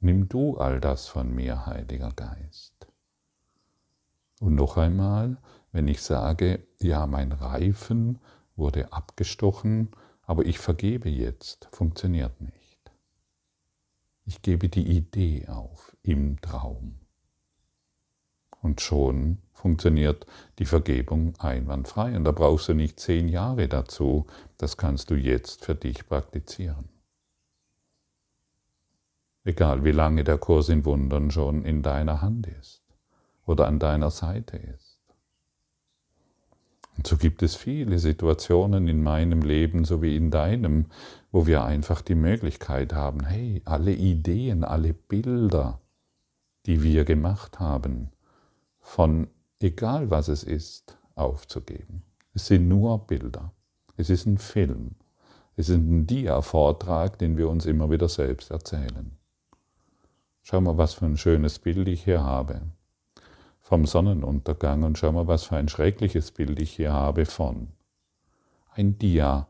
Nimm 0.00 0.28
du 0.28 0.56
all 0.58 0.80
das 0.80 1.08
von 1.08 1.34
mir, 1.34 1.66
Heiliger 1.66 2.10
Geist. 2.14 2.86
Und 4.40 4.54
noch 4.54 4.76
einmal, 4.76 5.38
wenn 5.72 5.88
ich 5.88 6.02
sage, 6.02 6.66
ja, 6.78 7.06
mein 7.06 7.32
Reifen 7.32 8.20
wurde 8.56 8.92
abgestochen, 8.92 9.90
aber 10.22 10.44
ich 10.44 10.58
vergebe 10.58 11.08
jetzt, 11.08 11.68
funktioniert 11.72 12.40
nicht. 12.40 12.92
Ich 14.24 14.42
gebe 14.42 14.68
die 14.68 14.96
Idee 14.96 15.46
auf 15.48 15.96
im 16.02 16.40
Traum. 16.40 17.00
Und 18.62 18.80
schon 18.80 19.38
funktioniert 19.52 20.26
die 20.58 20.64
Vergebung 20.64 21.34
einwandfrei. 21.38 22.16
Und 22.16 22.24
da 22.24 22.32
brauchst 22.32 22.68
du 22.68 22.74
nicht 22.74 22.98
zehn 22.98 23.28
Jahre 23.28 23.68
dazu, 23.68 24.26
das 24.56 24.78
kannst 24.78 25.10
du 25.10 25.14
jetzt 25.14 25.64
für 25.64 25.74
dich 25.74 26.06
praktizieren. 26.06 26.88
Egal 29.44 29.84
wie 29.84 29.92
lange 29.92 30.24
der 30.24 30.38
Kurs 30.38 30.70
in 30.70 30.86
Wundern 30.86 31.30
schon 31.30 31.66
in 31.66 31.82
deiner 31.82 32.22
Hand 32.22 32.46
ist 32.46 32.82
oder 33.44 33.66
an 33.66 33.78
deiner 33.78 34.10
Seite 34.10 34.56
ist. 34.56 34.93
Und 36.96 37.06
so 37.06 37.16
gibt 37.16 37.42
es 37.42 37.56
viele 37.56 37.98
Situationen 37.98 38.86
in 38.88 39.02
meinem 39.02 39.42
Leben 39.42 39.84
sowie 39.84 40.16
in 40.16 40.30
deinem, 40.30 40.86
wo 41.32 41.46
wir 41.46 41.64
einfach 41.64 42.00
die 42.00 42.14
Möglichkeit 42.14 42.92
haben, 42.92 43.24
hey, 43.24 43.62
alle 43.64 43.92
Ideen, 43.92 44.62
alle 44.64 44.94
Bilder, 44.94 45.80
die 46.66 46.82
wir 46.82 47.04
gemacht 47.04 47.58
haben, 47.58 48.10
von 48.80 49.28
egal 49.60 50.10
was 50.10 50.28
es 50.28 50.44
ist, 50.44 50.96
aufzugeben. 51.14 52.02
Es 52.32 52.46
sind 52.46 52.68
nur 52.68 53.06
Bilder. 53.06 53.52
Es 53.96 54.10
ist 54.10 54.26
ein 54.26 54.38
Film. 54.38 54.92
Es 55.56 55.68
ist 55.68 55.76
ein 55.76 56.06
Dia-Vortrag, 56.06 57.18
den 57.18 57.36
wir 57.36 57.48
uns 57.48 57.66
immer 57.66 57.90
wieder 57.90 58.08
selbst 58.08 58.50
erzählen. 58.50 59.12
Schau 60.42 60.60
mal, 60.60 60.76
was 60.76 60.94
für 60.94 61.06
ein 61.06 61.16
schönes 61.16 61.58
Bild 61.58 61.88
ich 61.88 62.04
hier 62.04 62.22
habe 62.22 62.60
vom 63.64 63.84
Sonnenuntergang 63.86 64.82
und 64.82 64.98
schau 64.98 65.10
mal, 65.10 65.26
was 65.26 65.44
für 65.44 65.56
ein 65.56 65.70
schreckliches 65.70 66.30
Bild 66.32 66.60
ich 66.60 66.72
hier 66.72 66.92
habe 66.92 67.24
von. 67.24 67.68
Ein 68.74 68.98
Dia-Vortrag, 68.98 69.46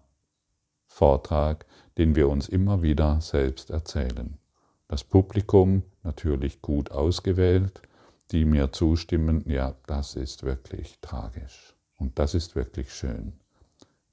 den 1.99 2.15
wir 2.15 2.29
uns 2.29 2.49
immer 2.49 2.81
wieder 2.81 3.21
selbst 3.21 3.71
erzählen. 3.71 4.39
Das 4.87 5.03
Publikum 5.03 5.83
natürlich 6.05 6.63
gut 6.63 6.93
ausgewählt, 6.93 7.83
die 8.31 8.45
mir 8.45 8.71
zustimmen, 8.71 9.43
ja, 9.49 9.75
das 9.89 10.15
ist 10.15 10.45
wirklich 10.45 11.01
tragisch 11.01 11.75
und 11.99 12.17
das 12.21 12.35
ist 12.35 12.55
wirklich 12.55 12.93
schön. 12.93 13.33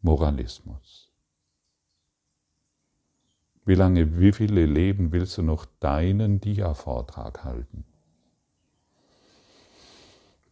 Moralismus. 0.01 1.11
Wie 3.65 3.75
lange, 3.75 4.17
wie 4.19 4.31
viele 4.31 4.65
Leben 4.65 5.11
willst 5.11 5.37
du 5.37 5.43
noch 5.43 5.67
deinen 5.79 6.41
Dia-Vortrag 6.41 7.43
halten? 7.43 7.85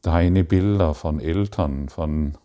Deine 0.01 0.43
Bilder 0.43 0.93
von 0.93 1.19
Eltern, 1.19 1.89
von 1.89 2.37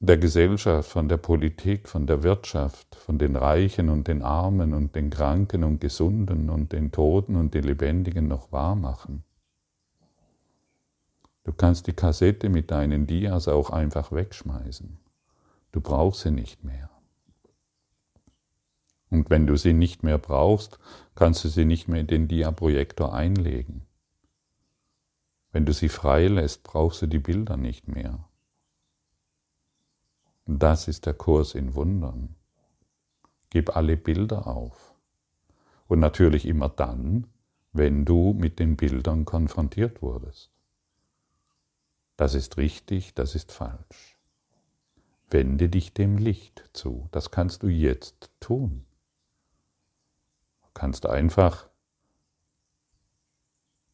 der 0.00 0.16
Gesellschaft, 0.16 0.90
von 0.90 1.08
der 1.08 1.16
Politik, 1.16 1.88
von 1.88 2.06
der 2.06 2.22
Wirtschaft, 2.22 2.94
von 2.94 3.18
den 3.18 3.34
Reichen 3.34 3.88
und 3.88 4.06
den 4.06 4.22
Armen 4.22 4.72
und 4.72 4.94
den 4.94 5.10
Kranken 5.10 5.64
und 5.64 5.80
Gesunden 5.80 6.50
und 6.50 6.72
den 6.72 6.92
Toten 6.92 7.34
und 7.34 7.54
den 7.54 7.64
Lebendigen 7.64 8.28
noch 8.28 8.52
wahr 8.52 8.76
machen. 8.76 9.24
Du 11.44 11.52
kannst 11.52 11.86
die 11.86 11.94
Kassette 11.94 12.48
mit 12.48 12.70
deinen 12.70 13.06
Dias 13.06 13.48
auch 13.48 13.70
einfach 13.70 14.12
wegschmeißen. 14.12 14.98
Du 15.72 15.80
brauchst 15.80 16.20
sie 16.20 16.30
nicht 16.30 16.62
mehr. 16.62 16.90
Und 19.10 19.30
wenn 19.30 19.46
du 19.46 19.56
sie 19.56 19.72
nicht 19.72 20.02
mehr 20.02 20.18
brauchst, 20.18 20.78
kannst 21.14 21.44
du 21.44 21.48
sie 21.48 21.64
nicht 21.64 21.88
mehr 21.88 22.00
in 22.00 22.06
den 22.06 22.28
Dia-Projektor 22.28 23.14
einlegen. 23.14 23.87
Wenn 25.50 25.64
du 25.64 25.72
sie 25.72 25.88
freilässt, 25.88 26.62
brauchst 26.62 27.02
du 27.02 27.06
die 27.06 27.18
Bilder 27.18 27.56
nicht 27.56 27.88
mehr. 27.88 28.28
Das 30.46 30.88
ist 30.88 31.06
der 31.06 31.14
Kurs 31.14 31.54
in 31.54 31.74
Wundern. 31.74 32.34
Gib 33.50 33.76
alle 33.76 33.96
Bilder 33.96 34.46
auf. 34.46 34.94
Und 35.88 36.00
natürlich 36.00 36.46
immer 36.46 36.68
dann, 36.68 37.26
wenn 37.72 38.04
du 38.04 38.34
mit 38.34 38.58
den 38.58 38.76
Bildern 38.76 39.24
konfrontiert 39.24 40.02
wurdest. 40.02 40.50
Das 42.16 42.34
ist 42.34 42.56
richtig, 42.56 43.14
das 43.14 43.34
ist 43.34 43.52
falsch. 43.52 44.18
Wende 45.30 45.68
dich 45.68 45.94
dem 45.94 46.18
Licht 46.18 46.68
zu. 46.72 47.08
Das 47.12 47.30
kannst 47.30 47.62
du 47.62 47.68
jetzt 47.68 48.30
tun. 48.40 48.84
Du 50.62 50.68
kannst 50.74 51.06
einfach 51.06 51.68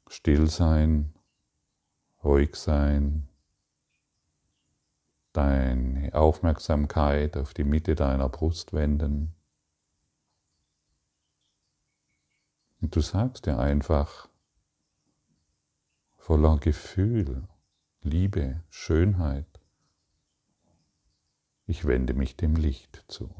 still 0.08 0.48
sein, 0.48 1.13
ruhig 2.24 2.56
sein, 2.56 3.28
deine 5.32 6.14
Aufmerksamkeit 6.14 7.36
auf 7.36 7.54
die 7.54 7.64
Mitte 7.64 7.94
deiner 7.94 8.28
Brust 8.28 8.72
wenden. 8.72 9.34
Und 12.80 12.94
du 12.94 13.00
sagst 13.00 13.46
dir 13.46 13.58
einfach 13.58 14.28
voller 16.16 16.58
Gefühl, 16.58 17.46
Liebe, 18.02 18.62
Schönheit, 18.70 19.46
ich 21.66 21.86
wende 21.86 22.14
mich 22.14 22.36
dem 22.36 22.56
Licht 22.56 23.04
zu. 23.08 23.34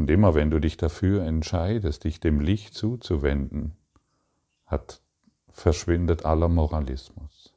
Und 0.00 0.10
immer 0.10 0.34
wenn 0.34 0.50
du 0.50 0.60
dich 0.60 0.78
dafür 0.78 1.24
entscheidest, 1.24 2.04
dich 2.04 2.20
dem 2.20 2.40
Licht 2.40 2.72
zuzuwenden, 2.72 3.76
hat, 4.64 5.02
verschwindet 5.50 6.24
aller 6.24 6.48
Moralismus. 6.48 7.52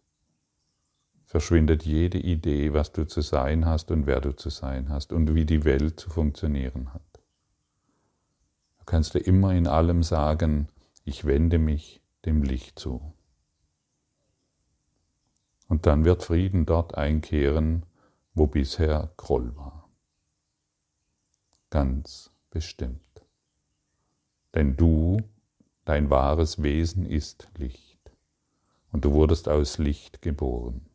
Verschwindet 1.23 1.85
jede 1.85 2.17
Idee, 2.17 2.73
was 2.73 2.91
du 2.91 3.07
zu 3.07 3.21
sein 3.21 3.65
hast 3.65 3.91
und 3.91 4.07
wer 4.07 4.19
du 4.19 4.35
zu 4.35 4.49
sein 4.49 4.89
hast 4.89 5.13
und 5.13 5.33
wie 5.33 5.45
die 5.45 5.63
Welt 5.63 5.97
zu 5.97 6.09
funktionieren 6.09 6.93
hat. 6.93 7.21
Du 8.79 8.83
kannst 8.87 9.13
dir 9.13 9.19
immer 9.19 9.53
in 9.53 9.65
allem 9.65 10.03
sagen, 10.03 10.67
ich 11.05 11.23
wende 11.23 11.59
mich 11.59 12.01
dem 12.25 12.43
Licht 12.43 12.77
zu. 12.77 13.13
Und 15.69 15.85
dann 15.85 16.03
wird 16.03 16.23
Frieden 16.23 16.65
dort 16.65 16.95
einkehren, 16.95 17.85
wo 18.33 18.47
bisher 18.47 19.13
Groll 19.15 19.55
war. 19.55 19.87
Ganz 21.69 22.32
bestimmt. 22.53 22.99
Denn 24.53 24.77
du, 24.77 25.17
dein 25.85 26.09
wahres 26.11 26.61
Wesen 26.61 27.05
ist 27.05 27.47
Licht. 27.57 28.11
Und 28.91 29.05
du 29.05 29.11
wurdest 29.13 29.49
aus 29.49 29.79
Licht 29.79 30.21
geboren. 30.21 30.85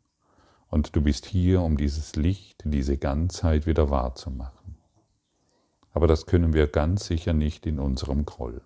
Und 0.69 0.95
du 0.95 1.01
bist 1.01 1.25
hier, 1.25 1.61
um 1.61 1.75
dieses 1.75 2.15
Licht, 2.15 2.63
diese 2.63 2.97
Ganzheit 2.97 3.67
wieder 3.67 3.89
wahrzumachen. 3.89 4.77
Aber 5.91 6.07
das 6.07 6.25
können 6.25 6.53
wir 6.53 6.67
ganz 6.67 7.07
sicher 7.07 7.33
nicht 7.33 7.65
in 7.65 7.77
unserem 7.77 8.25
Groll, 8.25 8.61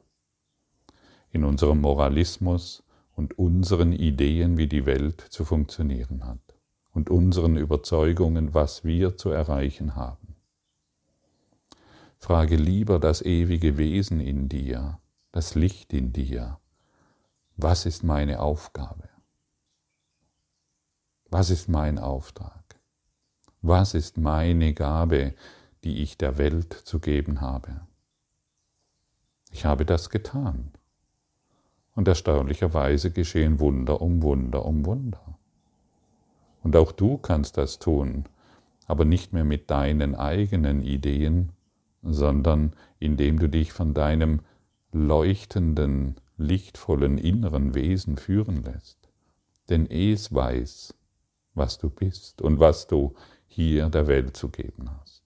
in 1.31 1.43
unserem 1.43 1.81
Moralismus 1.81 2.83
und 3.15 3.39
unseren 3.39 3.91
Ideen, 3.91 4.57
wie 4.57 4.67
die 4.67 4.85
Welt 4.85 5.21
zu 5.21 5.45
funktionieren 5.45 6.25
hat 6.25 6.53
und 6.93 7.09
unseren 7.09 7.57
Überzeugungen, 7.57 8.53
was 8.53 8.83
wir 8.83 9.17
zu 9.17 9.29
erreichen 9.29 9.95
haben. 9.95 10.32
Frage 12.23 12.55
lieber 12.55 12.99
das 12.99 13.21
ewige 13.21 13.77
Wesen 13.77 14.21
in 14.21 14.47
dir, 14.47 14.97
das 15.33 15.55
Licht 15.55 15.91
in 15.91 16.13
dir. 16.13 16.57
Was 17.57 17.85
ist 17.85 18.01
meine 18.01 18.39
Aufgabe? 18.39 19.09
Was 21.29 21.49
ist 21.49 21.67
mein 21.67 21.99
Auftrag? 21.99 22.79
Was 23.61 23.93
ist 23.93 24.17
meine 24.17 24.73
Gabe, 24.73 25.33
die 25.83 26.01
ich 26.01 26.17
der 26.17 26.37
Welt 26.37 26.71
zu 26.71 27.01
geben 27.01 27.41
habe? 27.41 27.81
Ich 29.51 29.65
habe 29.65 29.85
das 29.85 30.09
getan. 30.09 30.71
Und 31.93 32.07
erstaunlicherweise 32.07 33.11
geschehen 33.11 33.59
Wunder 33.59 34.01
um 34.01 34.21
Wunder 34.21 34.63
um 34.63 34.85
Wunder. 34.85 35.37
Und 36.63 36.77
auch 36.77 36.93
du 36.93 37.17
kannst 37.17 37.57
das 37.57 37.79
tun, 37.79 38.23
aber 38.87 39.03
nicht 39.03 39.33
mehr 39.33 39.43
mit 39.43 39.69
deinen 39.69 40.15
eigenen 40.15 40.83
Ideen, 40.83 41.51
sondern 42.03 42.75
indem 42.99 43.39
du 43.39 43.47
dich 43.47 43.71
von 43.71 43.93
deinem 43.93 44.41
leuchtenden, 44.91 46.19
lichtvollen 46.37 47.17
inneren 47.17 47.73
Wesen 47.73 48.17
führen 48.17 48.63
lässt. 48.63 48.97
Denn 49.69 49.89
es 49.89 50.33
weiß, 50.33 50.93
was 51.53 51.77
du 51.77 51.89
bist 51.89 52.41
und 52.41 52.59
was 52.59 52.87
du 52.87 53.15
hier 53.47 53.89
der 53.89 54.07
Welt 54.07 54.35
zu 54.35 54.49
geben 54.49 54.89
hast. 54.99 55.23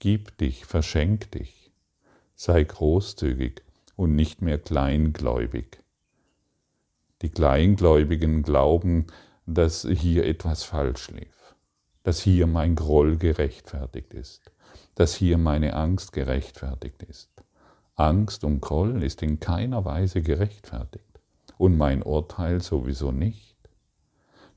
Gib 0.00 0.36
dich, 0.38 0.66
verschenk 0.66 1.30
dich, 1.30 1.70
sei 2.34 2.64
großzügig 2.64 3.62
und 3.94 4.16
nicht 4.16 4.42
mehr 4.42 4.58
kleingläubig. 4.58 5.82
Die 7.20 7.30
Kleingläubigen 7.30 8.42
glauben, 8.42 9.06
dass 9.46 9.86
hier 9.88 10.26
etwas 10.26 10.64
falsch 10.64 11.10
lief, 11.10 11.54
dass 12.02 12.20
hier 12.20 12.48
mein 12.48 12.74
Groll 12.74 13.16
gerechtfertigt 13.16 14.12
ist 14.14 14.50
dass 14.94 15.14
hier 15.14 15.38
meine 15.38 15.74
Angst 15.74 16.12
gerechtfertigt 16.12 17.02
ist. 17.02 17.30
Angst 17.94 18.44
und 18.44 18.60
Groll 18.60 19.02
ist 19.02 19.22
in 19.22 19.40
keiner 19.40 19.84
Weise 19.84 20.22
gerechtfertigt 20.22 21.20
und 21.58 21.76
mein 21.76 22.02
Urteil 22.02 22.60
sowieso 22.60 23.12
nicht. 23.12 23.56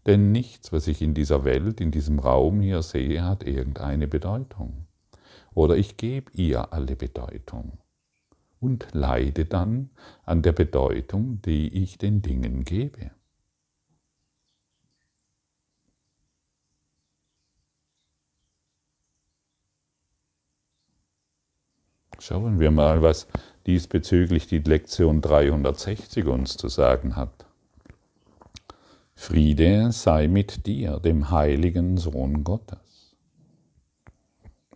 Denn 0.05 0.31
nichts, 0.31 0.71
was 0.71 0.87
ich 0.87 1.01
in 1.01 1.13
dieser 1.13 1.43
Welt, 1.45 1.81
in 1.81 1.91
diesem 1.91 2.19
Raum 2.19 2.61
hier 2.61 2.81
sehe, 2.81 3.23
hat 3.23 3.43
irgendeine 3.43 4.07
Bedeutung. 4.07 4.85
Oder 5.53 5.77
ich 5.77 5.97
gebe 5.97 6.31
ihr 6.33 6.73
alle 6.73 6.95
Bedeutung 6.95 7.79
und 8.59 8.87
leide 8.93 9.45
dann 9.45 9.89
an 10.23 10.41
der 10.41 10.51
Bedeutung, 10.51 11.41
die 11.41 11.83
ich 11.83 11.97
den 11.97 12.21
Dingen 12.21 12.63
gebe. 12.63 13.11
Schauen 22.27 22.59
wir 22.59 22.71
mal, 22.71 23.03
was 23.03 23.27
diesbezüglich 23.67 24.47
die 24.47 24.57
Lektion 24.57 25.21
360 25.21 26.25
uns 26.25 26.57
zu 26.57 26.69
sagen 26.69 27.15
hat. 27.15 27.45
Friede 29.13 29.91
sei 29.91 30.27
mit 30.27 30.65
dir, 30.65 30.99
dem 30.99 31.29
heiligen 31.29 31.97
Sohn 31.97 32.43
Gottes. 32.43 33.15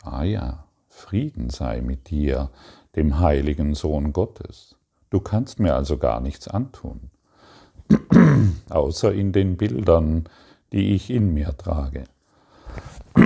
Ah 0.03 0.21
ja, 0.21 0.65
Frieden 0.89 1.49
sei 1.49 1.81
mit 1.81 2.11
dir, 2.11 2.51
dem 2.95 3.19
heiligen 3.19 3.73
Sohn 3.73 4.13
Gottes. 4.13 4.75
Du 5.09 5.19
kannst 5.19 5.59
mir 5.59 5.73
also 5.73 5.97
gar 5.97 6.21
nichts 6.21 6.47
antun, 6.47 7.09
außer 8.69 9.11
in 9.11 9.31
den 9.31 9.57
Bildern, 9.57 10.29
die 10.71 10.93
ich 10.93 11.09
in 11.09 11.33
mir 11.33 11.57
trage. 11.57 12.03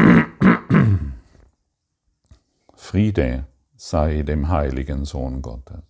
Friede 2.73 3.47
sei 3.85 4.23
dem 4.23 4.47
heiligen 4.47 5.03
Sohn 5.03 5.41
Gottes. 5.41 5.83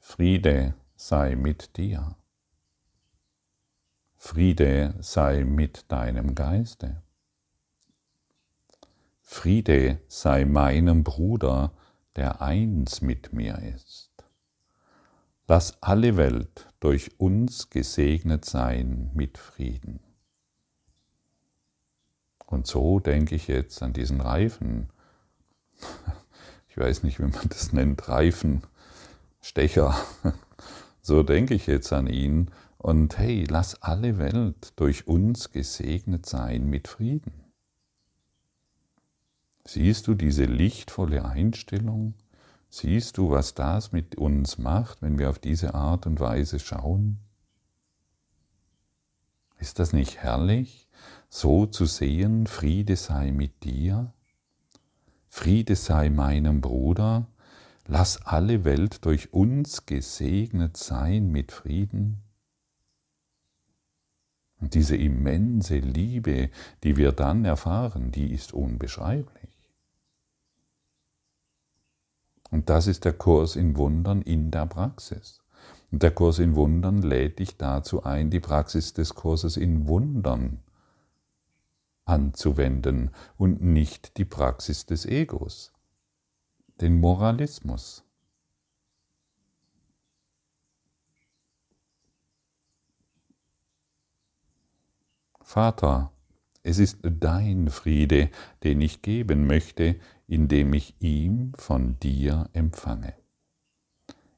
Friede 0.00 0.74
sei 0.96 1.36
mit 1.36 1.76
dir. 1.76 2.16
Friede 4.16 4.96
sei 4.98 5.44
mit 5.44 5.92
deinem 5.92 6.34
Geiste. 6.34 7.00
Friede 9.20 10.00
sei 10.08 10.44
meinem 10.44 11.04
Bruder, 11.04 11.72
der 12.16 12.42
eins 12.42 13.00
mit 13.00 13.32
mir 13.32 13.56
ist. 13.76 14.10
Lass 15.46 15.80
alle 15.80 16.16
Welt 16.16 16.66
durch 16.80 17.20
uns 17.20 17.70
gesegnet 17.70 18.44
sein 18.44 19.12
mit 19.14 19.38
Frieden. 19.38 20.00
Und 22.46 22.66
so 22.66 22.98
denke 22.98 23.36
ich 23.36 23.46
jetzt 23.46 23.80
an 23.80 23.92
diesen 23.92 24.20
Reifen. 24.20 24.90
Ich 26.74 26.78
weiß 26.78 27.04
nicht, 27.04 27.20
wie 27.20 27.26
man 27.26 27.48
das 27.50 27.72
nennt, 27.72 28.08
Reifenstecher. 28.08 29.94
So 31.06 31.22
denke 31.22 31.52
ich 31.52 31.66
jetzt 31.66 31.92
an 31.92 32.06
ihn. 32.06 32.50
Und 32.78 33.18
hey, 33.18 33.44
lass 33.46 33.82
alle 33.82 34.16
Welt 34.16 34.72
durch 34.76 35.06
uns 35.06 35.52
gesegnet 35.52 36.24
sein 36.24 36.64
mit 36.64 36.88
Frieden. 36.88 37.44
Siehst 39.66 40.06
du 40.06 40.14
diese 40.14 40.46
lichtvolle 40.46 41.26
Einstellung? 41.26 42.14
Siehst 42.70 43.18
du, 43.18 43.30
was 43.30 43.52
das 43.52 43.92
mit 43.92 44.16
uns 44.16 44.56
macht, 44.56 45.02
wenn 45.02 45.18
wir 45.18 45.28
auf 45.28 45.38
diese 45.38 45.74
Art 45.74 46.06
und 46.06 46.20
Weise 46.20 46.58
schauen? 46.58 47.18
Ist 49.58 49.78
das 49.78 49.92
nicht 49.92 50.16
herrlich, 50.16 50.88
so 51.28 51.66
zu 51.66 51.84
sehen, 51.84 52.46
Friede 52.46 52.96
sei 52.96 53.30
mit 53.30 53.62
dir, 53.62 54.14
Friede 55.36 55.74
sei 55.74 56.10
meinem 56.10 56.60
Bruder, 56.60 57.26
lass 57.88 58.22
alle 58.24 58.64
Welt 58.64 59.04
durch 59.04 59.34
uns 59.34 59.84
gesegnet 59.84 60.76
sein 60.76 61.32
mit 61.32 61.50
Frieden? 61.50 62.22
Und 64.60 64.74
diese 64.74 64.96
immense 64.96 65.78
Liebe, 65.78 66.50
die 66.84 66.96
wir 66.96 67.10
dann 67.10 67.44
erfahren, 67.44 68.12
die 68.12 68.32
ist 68.32 68.54
unbeschreiblich. 68.54 69.72
Und 72.52 72.70
das 72.70 72.86
ist 72.86 73.04
der 73.04 73.14
Kurs 73.14 73.56
in 73.56 73.76
Wundern 73.76 74.22
in 74.22 74.52
der 74.52 74.66
Praxis. 74.66 75.42
Und 75.90 76.04
der 76.04 76.12
Kurs 76.12 76.38
in 76.38 76.54
Wundern 76.54 77.02
lädt 77.02 77.40
dich 77.40 77.56
dazu 77.56 78.04
ein, 78.04 78.30
die 78.30 78.40
Praxis 78.40 78.92
des 78.92 79.16
Kurses 79.16 79.56
in 79.56 79.88
Wundern 79.88 80.60
anzuwenden 82.04 83.10
und 83.36 83.62
nicht 83.62 84.16
die 84.18 84.24
Praxis 84.24 84.86
des 84.86 85.06
Egos, 85.06 85.72
den 86.80 87.00
Moralismus. 87.00 88.04
Vater, 95.40 96.10
es 96.62 96.78
ist 96.78 96.98
dein 97.02 97.68
Friede, 97.68 98.30
den 98.62 98.80
ich 98.80 99.02
geben 99.02 99.46
möchte, 99.46 100.00
indem 100.26 100.72
ich 100.72 100.94
ihm 101.00 101.52
von 101.54 102.00
dir 102.00 102.48
empfange. 102.54 103.14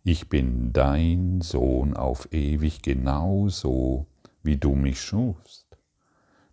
Ich 0.03 0.29
bin 0.29 0.73
dein 0.73 1.41
Sohn 1.41 1.97
auf 1.97 2.33
ewig 2.33 2.83
genauso, 2.83 4.07
wie 4.43 4.57
du 4.57 4.75
mich 4.75 5.01
schufst, 5.01 5.66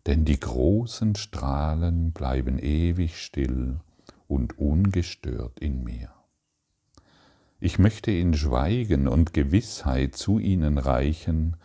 denn 0.06 0.26
die 0.26 0.40
großen 0.40 1.16
Strahlen 1.16 2.12
bleiben 2.12 2.60
ewig 2.60 3.22
still 3.22 3.80
und 4.28 4.58
ungestört 4.58 5.60
in 5.60 5.84
mir. 5.84 6.10
Ich 7.60 7.80
möchte 7.80 8.12
in 8.12 8.34
Schweigen 8.34 9.08
und 9.08 9.34
Gewissheit 9.34 10.16
zu 10.16 10.40
ihnen 10.40 10.78
reichen, 10.78 11.56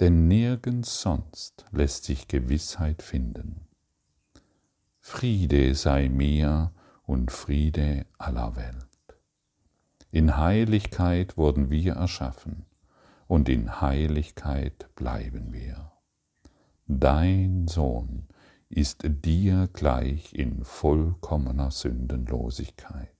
denn 0.00 0.28
nirgends 0.28 1.00
sonst 1.00 1.64
lässt 1.72 2.04
sich 2.04 2.28
Gewissheit 2.28 3.02
finden. 3.02 3.66
Friede 5.00 5.74
sei 5.74 6.10
mir 6.10 6.72
und 7.04 7.30
Friede 7.30 8.04
aller 8.18 8.56
Welt. 8.56 8.86
In 10.10 10.36
Heiligkeit 10.36 11.36
wurden 11.36 11.70
wir 11.70 11.94
erschaffen 11.94 12.66
und 13.26 13.48
in 13.48 13.80
Heiligkeit 13.80 14.94
bleiben 14.94 15.52
wir. 15.52 15.95
Dein 16.88 17.66
Sohn 17.66 18.28
ist 18.68 19.02
dir 19.04 19.68
gleich 19.72 20.34
in 20.34 20.64
vollkommener 20.64 21.70
Sündenlosigkeit. 21.70 23.10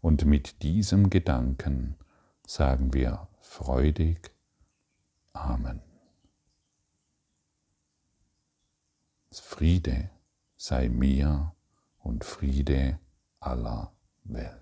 Und 0.00 0.24
mit 0.24 0.62
diesem 0.62 1.08
Gedanken 1.08 1.96
sagen 2.46 2.92
wir 2.92 3.28
freudig 3.40 4.32
Amen. 5.32 5.80
Friede 9.30 10.10
sei 10.56 10.88
mir 10.88 11.54
und 12.00 12.24
Friede 12.24 12.98
aller 13.38 13.92
Welt. 14.24 14.61